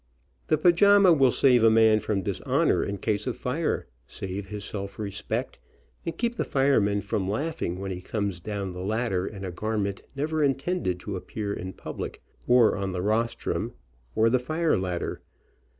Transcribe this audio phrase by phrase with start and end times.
[0.47, 4.97] The pajama will save a man from dishonor in case of fire, save his self
[4.97, 5.59] respect,
[6.03, 9.51] and keep the firemen from laugh ing when he comes down the ladder in a
[9.51, 13.73] garment never intended to appear in public, or on the rostrum,
[14.15, 15.21] or the fire ladder.